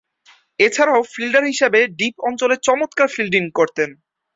এছাড়াও, 0.59 1.01
ফিল্ডার 1.13 1.43
হিসেবে 1.51 1.79
ডিপ 1.99 2.15
অঞ্চলে 2.27 2.55
চমৎকার 2.67 3.07
ফিল্ডিং 3.15 3.43
করতেন। 3.57 3.89